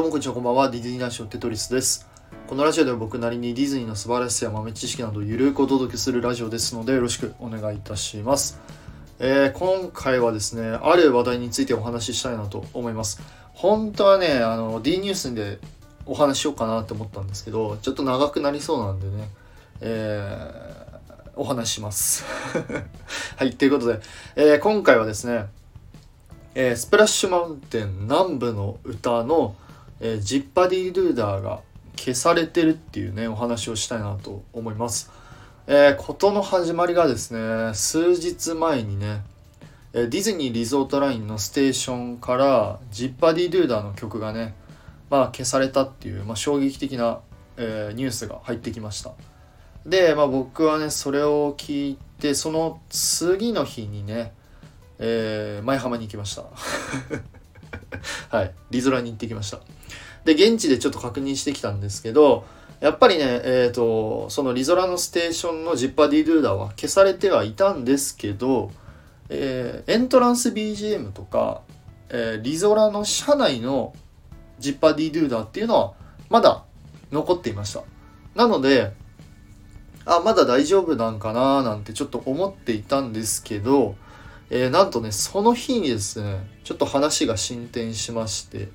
[0.00, 0.70] どうもこんにちはこんばんは。
[0.70, 2.08] ディズニー男子テトリスです。
[2.46, 8.58] このラジオでは僕なりにディズニーの素晴らしさや豆知識などゆるくお届けするラジオですのでよろしくお願いいたします、
[9.18, 13.20] えー今回はですねある話題についてお話ししたいなと思います。
[13.52, 15.58] 本当はねあの D ニュースで
[16.06, 19.28] お話ししようかなって思ったんですけどちょっと長くなりそうなんでね
[19.82, 22.24] えーお話しします。
[23.36, 24.00] はいということで、
[24.34, 25.50] えー今回はですね
[26.54, 29.54] えースプラッシュマウンテン南部の歌の、
[30.00, 31.60] えージッパディルーダーが
[31.96, 35.10] 消されてるっていうねお話をしたいなと思います。
[35.66, 39.22] えー事の始まりがですね数日前にね
[39.92, 44.54] えディズニーリゾートラインのステーションからジッパディルーダーの曲がね、
[45.10, 47.20] まあ、消されたっていう、まあ、衝撃的な、
[47.56, 49.12] えニュースが入ってきました。
[49.84, 54.32] で、まあ、僕はねそれを聞いてその次の日にね
[54.98, 56.44] えー舞浜に行きました。
[58.30, 59.58] はい、リゾラに行ってきました。
[60.24, 62.44] で、現地でちょっと確認してきたんですけど、
[62.80, 68.70] やっぱりね、えっ、と、そのリゾラのステーションのジッパーディドゥーダーは消されてはいたんですけど、
[69.28, 71.62] えーエントランス BGM とか、
[72.08, 73.94] えーリゾラの車内の
[74.58, 75.92] ジッパーディドゥーダーっていうのは
[76.30, 76.64] まだ
[77.12, 77.82] 残っていました。
[78.34, 78.92] なので、
[80.06, 83.94] あ、まだ大丈夫なんかななんてちょっと思っていたんですけど、
[84.48, 88.68] えーなんとねその日にですねちょっと話が進展しまして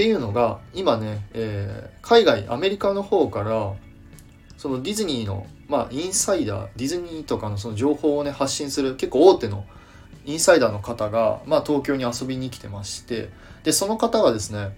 [0.00, 3.74] っていうのが今ね、えー海外アメリカの方から
[4.56, 9.66] そのディズニーの、まあ、インサイダーディズニーとかのその情報をね発信する結構大手の
[10.24, 13.28] インサイダーの方が、まあ、東京に遊びに来てまして
[13.62, 14.74] でその方がですね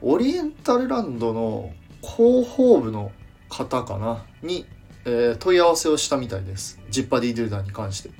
[0.00, 3.10] オリエンタルランドの広報部の
[3.48, 4.64] 方かなに、
[5.04, 6.80] えー問い合わせをしたみたいです。
[6.88, 8.10] ジッパディ・ドゥーダーに関して。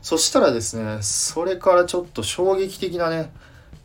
[0.00, 3.32] そしたらですね、それからちょっと衝撃的なね、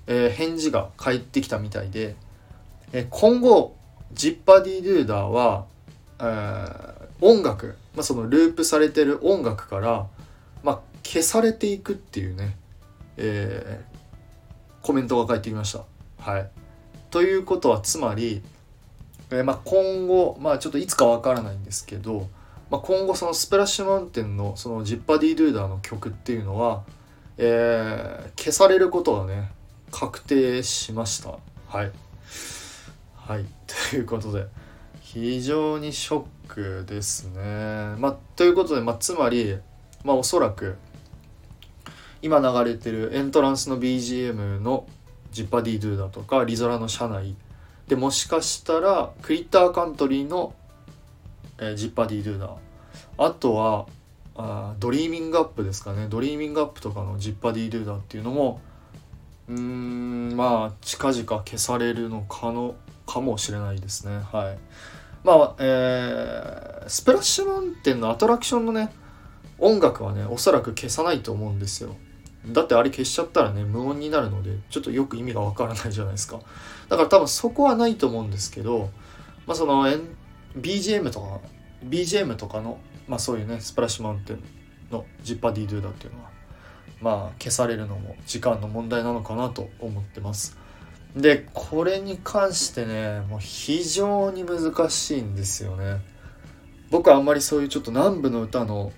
[0.07, 2.15] えー返事が返ってきたみたいで、
[2.93, 3.75] えー今後、
[4.13, 5.65] ジッパディ・ドゥーダーは、
[6.19, 10.05] えー音楽、まあ、そのループされてる音楽から、
[10.63, 12.57] まあ、消されていくっていうね、
[13.17, 13.95] えー
[14.85, 15.83] コメントが返ってきました。
[16.19, 16.49] はい。
[17.09, 18.43] ということは、つまり、
[19.31, 22.27] えーまあ、今後、まあ、ちょっといつかわからないんですけど、
[22.69, 26.83] まあ、今後そのスプラッシュマウンテンのそのジッパディ・ドゥーダーの曲っていうのは、
[27.37, 29.51] えー消されることがね
[29.95, 31.29] 確定しました。
[31.69, 31.91] はい。
[33.15, 33.45] はい。
[33.89, 34.45] ということで
[34.99, 37.95] 非常にショックですね。
[37.97, 39.57] まあということで、まあ、つまり
[40.03, 40.75] まあおそらく
[42.21, 44.85] 今流れてるエントランスの BGM の
[45.31, 47.33] ジッパディ・ドゥーダーとかリゾラの車内
[47.87, 50.53] でもしかしたらクリッターカントリーの
[51.57, 52.55] えージッパディ・ドゥーダー
[53.17, 53.85] あとは
[54.35, 56.07] あードリーミングアップですかね。
[56.09, 58.59] ドリーミングアップとかのジッパディ・ドゥーダーっていうのも
[59.47, 62.75] うんまあ近々消されるのかの
[63.05, 64.17] かもしれないですね。
[64.31, 64.57] はい。
[65.23, 68.91] まあえースプラッシュマウンテンのアトラクションのね
[69.57, 71.95] 音楽はねおそらく消さないと思うんですよ。
[72.47, 76.39] だってあれ消しちゃったらね無音になるのでちょっとよく意味がわからないじゃないですか。
[76.89, 78.91] だから多分そこはないと思うんですけど
[79.47, 79.87] まあその
[80.55, 81.39] BGM とか
[81.83, 84.43] BGM とかのまあそういうねスプラッシュマウンテン
[84.91, 86.29] のジッパディドゥーダっていうのは
[87.01, 90.57] まあ消されるのも時間の問題なのかなと思ってます。
[91.15, 96.01] でこれに関してねもう非常に難しいんですよね。
[96.91, 98.91] 僕はあんまりそういうちょっと南部の歌の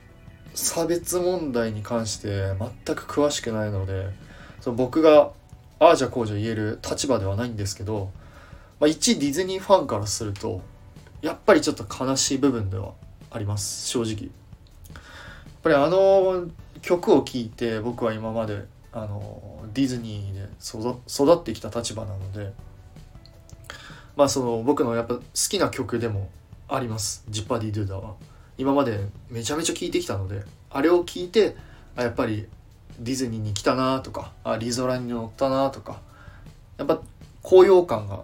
[0.54, 2.54] 差別問題に関して
[2.86, 4.10] 全く詳しくないので
[4.60, 5.32] その僕が
[5.80, 8.10] ああじゃこうじゃ言える立場ではないんですけど、
[8.80, 10.62] まあ、一ディズニーファンからすると
[11.22, 12.94] やっぱりちょっと悲しい部分では
[13.30, 14.30] あります正直。
[14.94, 15.02] やっ
[15.62, 16.48] ぱりあの
[16.88, 22.54] 曲を聴いて僕は今まであのディズニーで育ってきた立場なので
[24.16, 26.30] まあその僕のやっぱ好きな曲でも
[26.70, 27.26] あります。
[27.30, 28.16] ジッパディ・ドゥーダは。
[28.58, 29.00] 今まで
[29.30, 31.58] めちゃめちゃ聴いてきたのであれを聴いて
[31.98, 32.48] やっぱり
[33.00, 36.00] ディズニーに来たなとかあリゾラに乗ったなとか
[36.78, 37.02] やっぱ
[37.44, 38.22] 高揚感が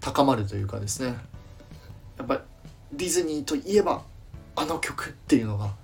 [0.00, 1.16] 高まるというかですね。
[2.18, 2.42] やっぱ
[2.92, 4.02] ディズニーといえば
[4.56, 5.80] あの曲っていうのが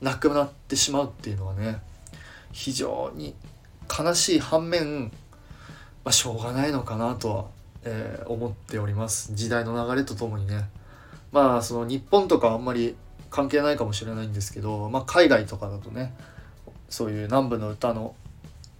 [0.00, 1.80] なくなってしまうっていうのはね
[2.52, 3.34] 非常に
[3.88, 5.10] 悲しい反面、ま
[6.06, 7.44] あ、しょうがないのかなとは、
[7.84, 9.34] えー思っております。
[9.34, 10.68] 時代の流れとともにね。
[11.32, 12.96] まあその日本とかあんまり
[13.30, 16.14] 関係ないかもしれないんですけど、まあ、海外とかだとね
[16.88, 18.14] そういう南部の歌の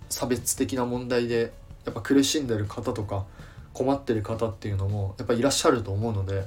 [0.09, 1.53] 差別的な問題で
[1.85, 3.25] やっぱ苦しんでる方とか
[3.73, 6.45] 困ってる方っていうのもやっぱいらっしゃると思うので、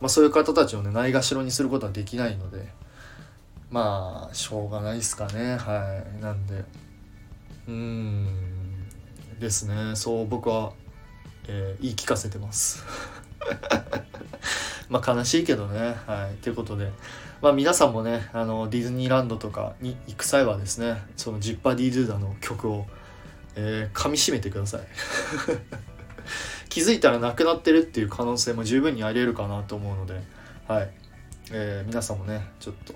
[0.00, 2.66] まあ、そういう方たちをねないがしろにすることはできないので
[3.76, 5.58] まあしょうがないですかね。
[5.58, 6.22] はい。
[6.22, 6.64] なんで。
[7.68, 8.26] うん。
[9.38, 9.94] ですね。
[9.94, 10.72] そう僕は
[11.46, 12.82] えー、言い聞かせてます。
[14.88, 15.94] まあ悲しいけどね。
[16.06, 16.36] はい。
[16.36, 16.90] ということで。
[17.42, 22.86] まあ皆さんもねあのディズニーランドとかに行く際はですねそのジッパディドゥーダの曲を、
[23.56, 24.80] えー、噛みしめてください。
[26.70, 30.22] 気づいたらなくなってるっていう可能性も十分にありえるかなと思うので。
[30.66, 30.90] はい、
[31.52, 32.94] えー、皆さんもねちょっと、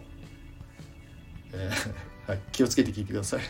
[1.52, 1.70] え
[2.26, 3.40] はい、気をつけて聞いてください。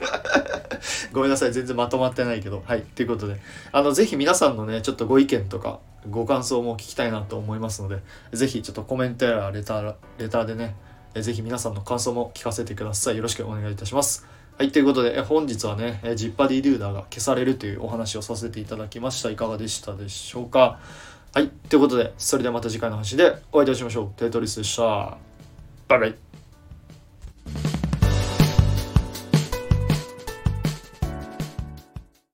[1.12, 2.62] ごめんなさい全然まとまってないけど。
[2.66, 3.40] はいということで。
[3.72, 8.00] あのぜひ皆さんのねちょっとご意見とかご感想も聞きたいなと思いますので
[8.32, 10.74] ぜひちょっとコメントやレターレターでね
[11.14, 13.16] ぜひ皆さんの感想も聞かせてください。
[13.16, 14.26] よろしくお願いいたします。
[14.58, 19.30] はい、ということで本日はねジッパディ・ルーダーが消されるというお話をさせていただきました。
[19.30, 20.78] いかがでしたでしょうか？
[21.34, 24.18] はいということでそれではまた次回の話でお会いいたしましょう。
[24.18, 25.16] テトリスでした。
[25.88, 26.31] バイバイ。